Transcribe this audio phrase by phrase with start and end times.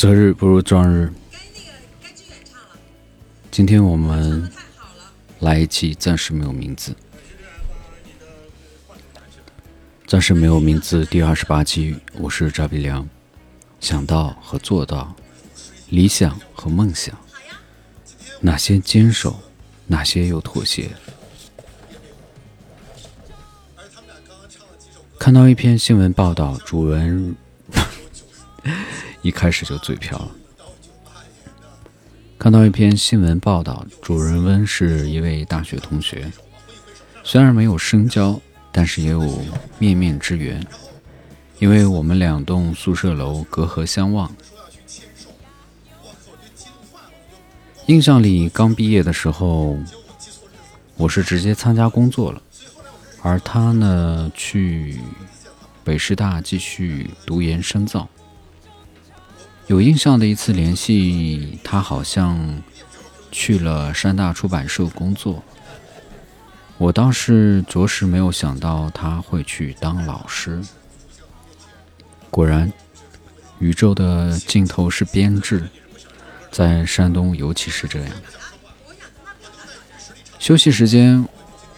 [0.00, 1.12] 择日不如撞日。
[3.50, 4.50] 今天我们
[5.40, 6.96] 来一期暂时没有名字，
[10.06, 11.98] 暂时没有名字第二十八期。
[12.14, 13.06] 我是赵碧良，
[13.78, 15.14] 想到和做到，
[15.90, 17.14] 理想和梦想，
[18.40, 19.38] 哪些坚守，
[19.86, 20.88] 哪些又妥协？
[25.18, 27.36] 看到一篇新闻报道，主人
[29.22, 30.30] 一开始就嘴瓢了。
[32.38, 36.32] 看到一篇新闻报道，主人翁是一位大学同学，
[37.22, 38.40] 虽然没有深交，
[38.72, 39.42] 但是也有
[39.78, 40.66] 面面之缘，
[41.58, 44.34] 因为我们两栋宿舍楼隔河相望。
[47.86, 49.76] 印象里，刚毕业的时候，
[50.96, 52.40] 我是直接参加工作了，
[53.20, 54.98] 而他呢，去
[55.84, 58.08] 北师大继续读研深造。
[59.70, 62.60] 有印象的一次联系，他好像
[63.30, 65.44] 去了山大出版社工作。
[66.76, 70.60] 我当时着实没有想到他会去当老师。
[72.30, 72.72] 果然，
[73.60, 75.70] 宇宙的尽头是编制，
[76.50, 78.12] 在山东尤其是这样。
[80.40, 81.24] 休息时间，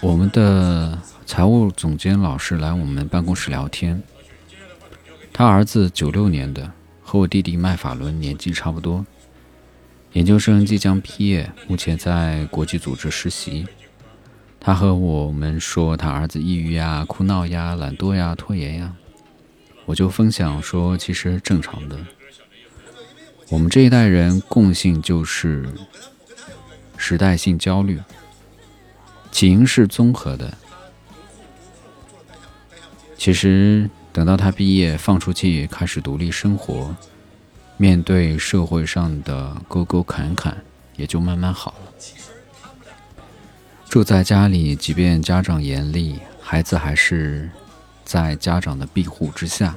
[0.00, 4.02] 我们的财务总监老师来我们办公室聊天。
[5.30, 6.72] 他儿子九六年的。
[7.12, 9.04] 和我弟弟麦法伦年纪差不多，
[10.14, 13.66] 研究生即将毕业，目前在国际组织实习。
[14.58, 18.94] 他和我们说他儿子抑郁呀、哭闹呀、懒惰呀、拖延呀，
[19.84, 21.98] 我就分享说其实正常的。
[23.50, 25.68] 我们这一代人共性就是
[26.96, 28.00] 时代性焦虑，
[29.30, 30.56] 起因是综合的。
[33.18, 33.90] 其实。
[34.12, 36.94] 等到他毕业，放出去开始独立生活，
[37.78, 40.56] 面对社会上的沟沟坎坎，
[40.96, 41.92] 也就慢慢好了。
[43.88, 47.50] 住在家里，即便家长严厉，孩子还是
[48.04, 49.74] 在家长的庇护之下，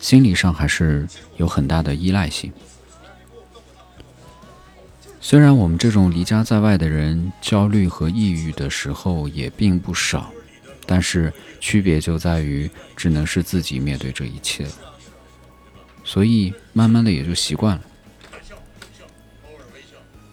[0.00, 2.52] 心理上还是有很大的依赖性。
[5.20, 10.30] 虽然我们这种离家在外的人，焦虑和抑郁的时候也并不少。
[10.86, 14.66] 但是区别就在于，只能是自己面对这一切，
[16.04, 17.82] 所以慢慢的也就习惯了。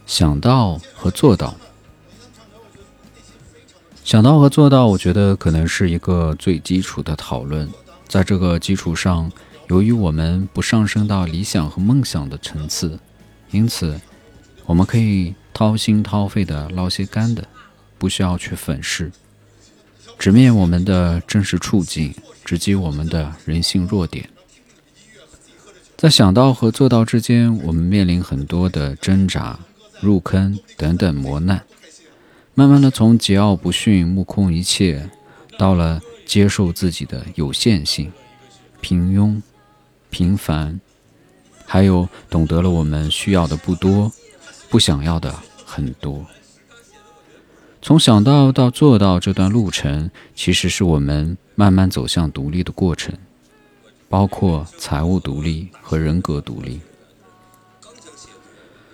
[0.05, 1.55] 想到和做到，
[4.03, 7.67] 想到和做到，我觉得可能是一个最基础的讨论。
[8.07, 9.31] 在这个基础上，
[9.69, 12.99] 由于我们不上升到理想和梦想的层次，
[13.49, 13.99] 因此
[14.67, 17.47] 我们可以掏心掏肺的捞些干的，
[17.97, 19.11] 不需要去粉饰。
[20.23, 24.29] 直面我们的真实处境，直击我们的人性弱点。
[25.97, 29.59] 在想到和做到之间，我们面临很多的挣扎、
[29.99, 31.61] 入坑等等磨难。
[32.53, 35.09] 慢慢的，从桀骜不驯、目空一切，
[35.57, 38.09] 到了接受自己的有限性、
[38.79, 39.41] 平庸、
[40.09, 40.79] 平凡，
[41.65, 44.09] 还有懂得了我们需要的不多，
[44.69, 45.35] 不想要的
[45.65, 46.25] 很多。
[47.83, 53.13] 从想到到做到这段路程，其实是我们慢慢走向独立的过程，
[54.07, 56.79] 包括财务独立和人格独立。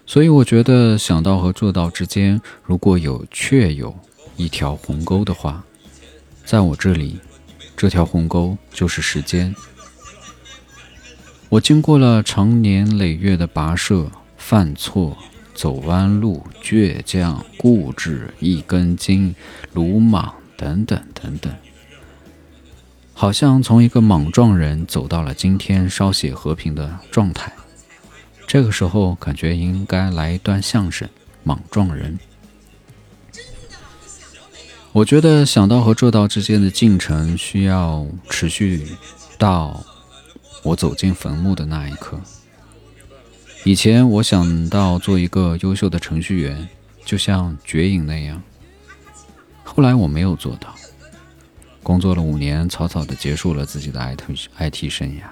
[0.07, 3.95] 所以，我觉得想到和做到之间，如果有确有
[4.37, 5.63] 一条鸿沟的话，
[6.43, 7.19] 在我这里，
[7.77, 9.53] 这条鸿沟就是时间。
[11.49, 15.15] 我经过了长年累月的跋涉、犯错。
[15.59, 19.35] 走弯路、倔强、固执、一根筋、
[19.73, 21.53] 鲁莽等等等等，
[23.13, 27.51] 好像从一个莽撞人走到了今天稍显和平的状态。
[28.47, 31.05] 这个时候，感觉应该来一段相声
[31.43, 32.17] 《莽撞人》。
[34.93, 38.87] 我觉得想到和做到之间的进程需要持续
[39.37, 39.83] 到
[40.63, 42.17] 我走进坟墓的那一刻。
[43.65, 46.69] 以前我想到做一个优秀的程序员，
[47.03, 48.41] 就像绝影那样。
[49.63, 50.73] 后来我没有做到，
[51.83, 54.21] 工作了五年，草草的结束了自己的 IT
[54.57, 55.23] IT 生涯。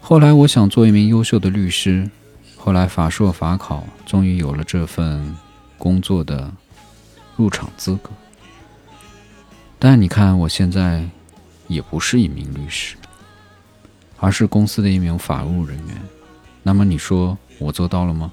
[0.00, 2.10] 后来我想做一名优秀的律师，
[2.56, 5.36] 后来法硕法考，终于有了这份
[5.78, 6.52] 工作的
[7.36, 8.10] 入场资格。
[9.78, 11.08] 但你看，我现在
[11.68, 12.96] 也不是一名律师，
[14.18, 15.96] 而是公司的一名法务人员。
[16.68, 18.30] 那么你说我做到了吗？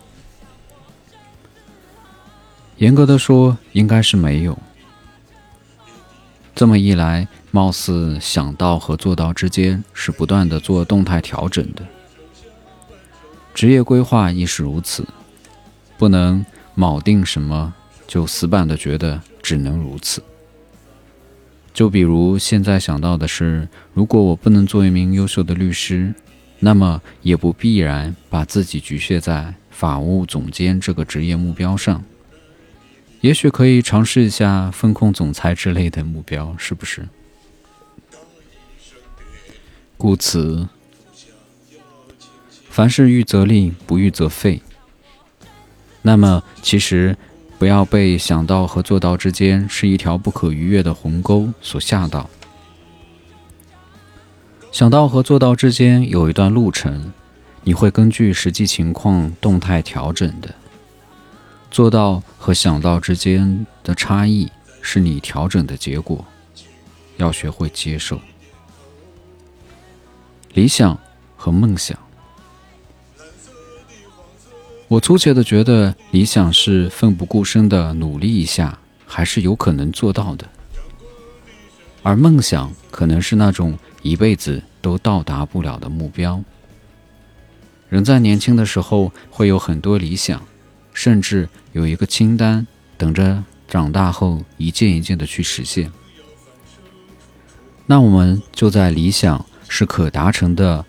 [2.75, 4.59] 严格的说，应该是没有。
[6.53, 11.83] 这么一来，貌似想到和做到之间是不断的做动态调整的。
[13.53, 15.07] 职业规划亦是如此，
[15.97, 16.45] 不能
[16.75, 17.73] 铆定什么
[18.05, 20.21] 就死板的觉得只能如此。
[21.73, 26.13] 就比如现在想到的是，如果我不能做一名优秀的律师，
[26.65, 32.03] 那么也不必然把自己局限在法务总监这个职业目标上，
[33.21, 37.07] 也许可以尝试一下风控总裁之类的目标，是不是？
[39.95, 40.67] 故此。
[42.71, 44.63] 凡事预则立，不预则废。
[46.01, 47.15] 那么，其实
[47.59, 52.27] 不要被想到和做到之间是一条不可逾越的鸿沟所吓到。
[54.75, 57.13] 想到和做到之间有一段路程，
[57.63, 60.53] 你会根据实际情况动态调整的。
[61.71, 64.51] 做到和想到之间的差异
[64.81, 66.25] 是你调整的结果，
[67.15, 68.19] 要学会接受。
[70.53, 70.99] 理想
[71.37, 71.97] 和梦想。
[74.89, 80.45] 我粗浅的觉得，理想是奋不顾身的努力一下，还是有可能做到的；
[82.05, 86.39] 而梦想可能是那种一辈子都到达不了的目标。
[87.89, 90.39] 人在年轻的时候会有很多理想，
[90.93, 95.91] 甚至有一个清单，等着长大后一件一件的去实现。
[97.87, 100.85] 那我们就在理想是可达成的，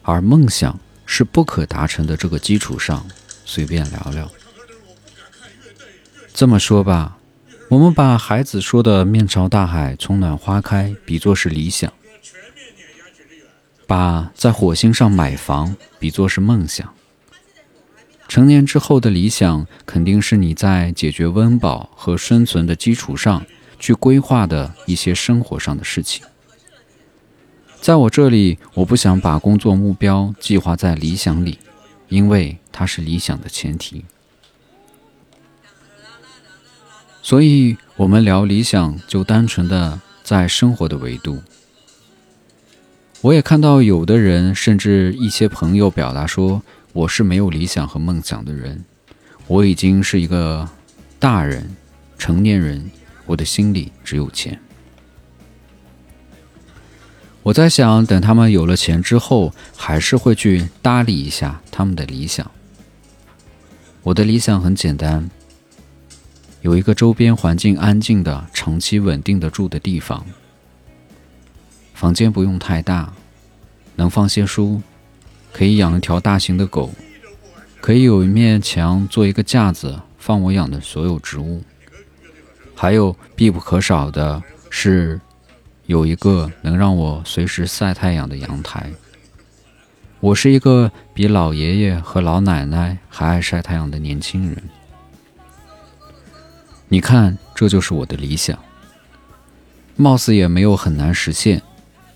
[0.00, 0.80] 而梦想。
[1.12, 3.04] 是不可达成的这个基础上，
[3.44, 4.30] 随便聊聊。
[6.32, 7.18] 这么说吧，
[7.70, 11.92] 我们把孩子说的“面朝大海，春暖花开”比作是理想，
[13.86, 16.92] 把在火星上买房比作是梦想。
[18.26, 23.46] 成年之后的理想，肯定是你在解决温饱和生存的基础上
[23.78, 26.24] 去规划的一些生活上的事情。
[27.80, 31.60] 在我这里，我不想把工作目标计划在理想里，
[32.08, 34.04] 因为它是理想的前提。
[37.30, 41.40] 所以，我们聊理想，就单纯的在生活的维度。
[43.20, 46.60] 我也看到有的人，甚至一些朋友表达说，
[46.92, 48.84] 我是没有理想和梦想的人。
[49.46, 50.68] 我已经是一个
[51.20, 51.76] 大人，
[52.18, 52.90] 成年人，
[53.26, 54.60] 我的心里只有钱。
[57.44, 62.50] 我在想，等他们有了钱之后，还是会去搭理一下他们的理想。
[64.02, 65.30] 我的理想很简单，
[66.62, 70.24] 有一个周边环境安静的、长期稳定的住的地方。
[71.94, 73.12] 房间不用太大，
[73.96, 74.80] 能放些书，
[75.52, 76.92] 可以养一条大型的狗，
[77.80, 81.62] 可以有一面墙做一个架子，放我养的所有植物。
[82.74, 85.20] 还有必不可少的是。
[85.86, 88.92] 有一个能让我随时晒太阳的阳台。
[90.20, 94.56] 我是一个比老爷爷和老奶奶还爱晒太阳的年轻人。
[96.92, 98.58] 你看，这就是我的理想。
[99.94, 101.62] 貌似也没有很难实现，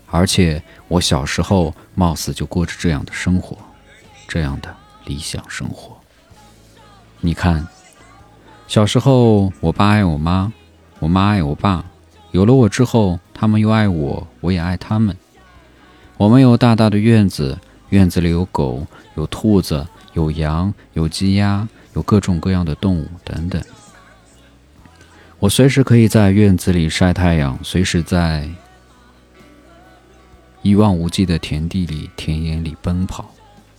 [0.07, 3.57] 而且我小时候貌似就过着这样的生活，
[4.27, 5.95] 这样的理想生活。
[7.21, 7.65] 你看，
[8.67, 10.51] 小时候我爸爱我妈，
[10.99, 11.85] 我妈爱我爸。
[12.31, 15.15] 有了我之后，他们又爱我，我也爱他们。
[16.17, 17.57] 我们有大大的院子，
[17.91, 23.63] 院子里有狗，有兔子，有羊，有鸡鸭，有各种各样的动物等等。
[25.45, 28.49] 我随时可以在院子里晒太阳，随时在
[30.63, 33.31] 一望无际的田地里、田野里奔跑，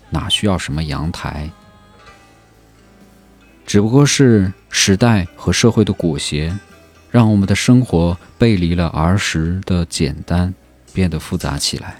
[0.08, 1.50] 哪需要什么阳台？
[3.66, 6.56] 只不过是时代和社会的裹挟。
[7.10, 10.54] 让我们的生活背离了儿时的简单，
[10.92, 11.96] 变得复杂起来。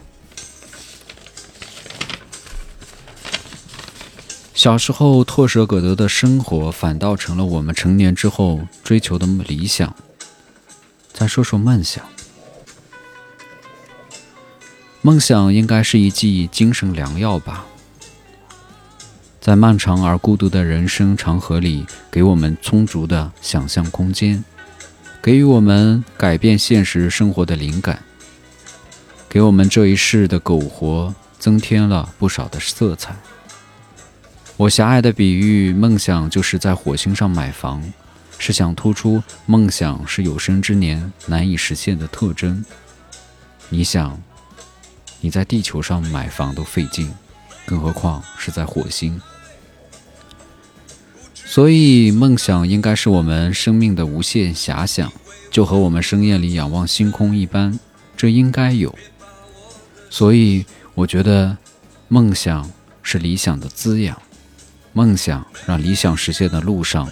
[4.67, 9.95] 小时候唾手可得的生活，反倒成了我们成年之后追求的理想。
[11.13, 12.05] 再说说梦想，
[15.03, 17.65] 梦想应该是一剂精神良药吧，
[19.41, 24.45] 在漫长而孤独的人生长河里，给我们充足的想象空间。
[25.23, 28.03] 给予我们改变现实生活的灵感，
[29.29, 33.15] 给我们这一世的苟活增添了不少的色彩。
[34.59, 37.93] 我狭隘的比喻，梦想就是在火星上买房，
[38.39, 42.65] 是想突出梦想是有生之年难以实现的特征。
[43.69, 44.19] 你想，
[45.21, 47.13] 你在地球上买房都费劲，
[47.67, 49.21] 更何况是在火星？
[51.45, 55.13] 所以，梦想应该是我们生命的无限遐想，
[55.51, 57.79] 就和我们深夜里仰望星空一般，
[58.17, 58.97] 这应该有。
[60.09, 61.59] 所以，我觉得
[62.09, 62.71] 梦想
[63.03, 64.21] 是理想的滋养，
[64.97, 67.07] 梦想让理想实现的路上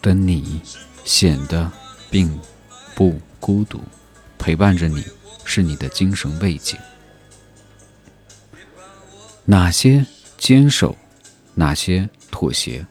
[0.00, 0.62] 的你
[1.04, 1.68] 显得
[2.08, 2.40] 并
[2.94, 3.82] 不孤独，
[4.38, 5.04] 陪伴着你
[5.44, 6.78] 是你的精神慰藉。
[9.44, 10.06] 哪些
[10.38, 10.96] 坚守，
[11.54, 12.86] 哪些妥协？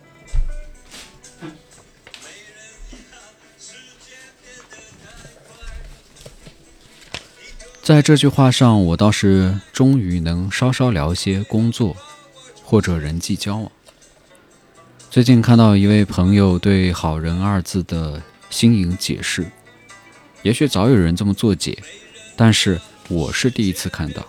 [7.83, 11.97] 在这句话上，我倒是终于能稍稍聊些工作
[12.63, 13.69] 或者人际交往。
[15.11, 19.51] 最近看到一位朋友对“好人”二字的新颖解释，
[20.43, 21.77] 也许早有人这么做解，
[22.37, 24.25] 但是我是第一次看到。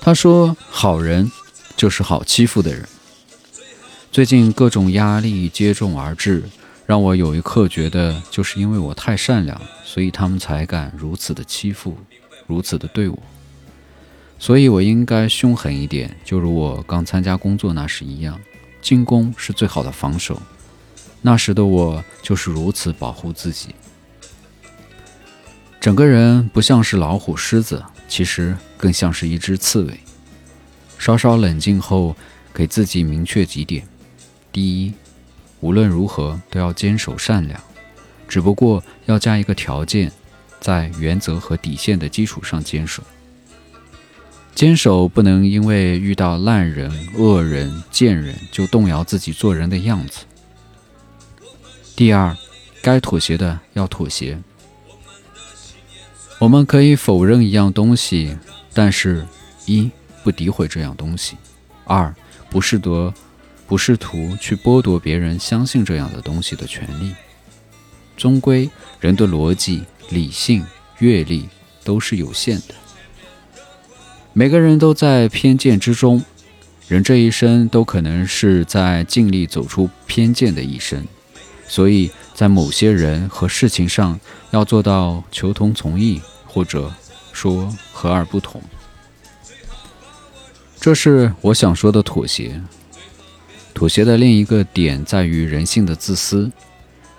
[0.00, 1.30] 他说：“好人
[1.76, 2.88] 就是好欺负的人。”
[4.10, 6.42] 最近各种压力接踵而至。
[6.92, 11.96] 让我有一刻觉得，就是因为我太善良，所以他们才敢如此的欺负，
[12.46, 13.18] 如此的对我。
[14.38, 18.38] 所以我应该凶狠一点，就如我刚参加工作那时一样，
[18.82, 20.38] 进攻是最好的防守。
[21.22, 23.74] 那时的我就是如此保护自己，
[25.80, 29.98] 整个人不像是老虎、狮子，其实更像是一只刺猬。
[30.98, 32.14] 稍稍冷静后，
[32.52, 33.88] 给自己明确几点：
[34.52, 34.92] 第一。
[35.62, 37.58] 无论如何都要坚守善良，
[38.26, 40.10] 只不过要加一个条件，
[40.60, 43.00] 在原则和底线的基础上坚守。
[44.56, 50.24] 坚守不能因为遇到烂人、恶人、贱人就动摇自己做人的样子。
[51.94, 52.36] 第二，
[52.82, 54.36] 该妥协的要妥协。
[56.40, 58.36] 我们可以否认一样东西，
[58.74, 59.24] 但是，
[59.64, 59.88] 一
[60.24, 61.36] 不诋毁这样东西，
[61.84, 62.12] 二
[62.50, 63.14] 不是得。
[63.72, 67.14] 不试图去剥夺别人相信这样的东西的权利。
[68.18, 68.68] 终归，
[69.00, 70.62] 人的逻辑、理性、
[70.98, 71.48] 阅历
[71.82, 72.74] 都是有限的。
[74.34, 76.22] 每个人都在偏见之中，
[76.86, 81.02] 人这一生都可能是在尽力走出偏见的一生。
[81.66, 86.92] 所以在某些人和事情上，要做到求同存异，或者
[87.32, 88.62] 说和而不同。
[90.78, 92.60] 这是我想说的妥协。
[93.74, 96.50] 妥协的另一个点在于人性的自私，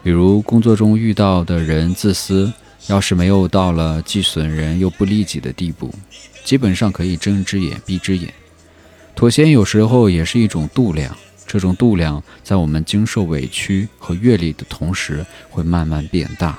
[0.01, 2.51] 比如工作中遇到的人自私，
[2.87, 5.93] 要是没有到了既损人又不利己的地步，
[6.43, 8.33] 基本上可以睁只眼闭只眼。
[9.15, 16.57] 妥协有时候也是一种度量，这种度量在我们经受委屈和阅历的同时，会慢慢变大。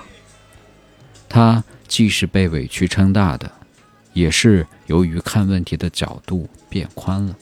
[1.29, 3.51] 它既是被委屈撑大的，
[4.13, 7.35] 也是由于看问题的角度变宽了。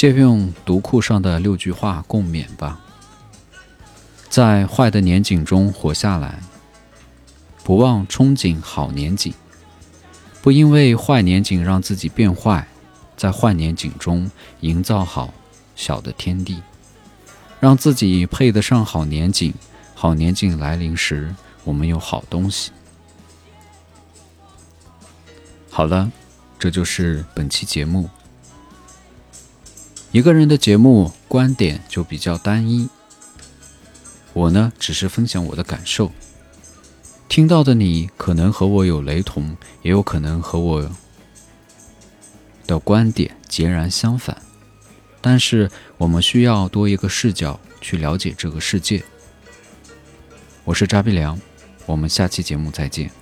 [0.00, 2.80] 借用读库上的六句话共勉吧。
[4.30, 6.40] 在坏的年景中活下来，
[7.62, 9.34] 不忘憧憬好年景，
[10.40, 12.66] 不因为坏年景让自己变坏，
[13.14, 14.30] 在坏年景中
[14.60, 15.34] 营造好
[15.76, 16.62] 小的天地，
[17.60, 19.52] 让自己配得上好年景。
[19.94, 22.72] 好年景来临时，我们有好东西。
[25.68, 26.10] 好了，
[26.58, 28.08] 这就是本期节目。
[30.12, 32.88] 一个人的节目观点就比较单一，
[34.32, 36.10] 我呢只是分享我的感受。
[37.28, 40.90] 听到的你可能和我有雷同，也有可能和我
[42.66, 44.36] 的观点截然相反。
[45.20, 49.04] 但是我们需要多一个视角去了解这个世界。
[50.64, 51.38] 我是扎比良，
[51.86, 53.19] 我们下期节目再见。